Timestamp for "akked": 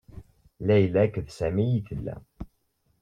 1.05-1.27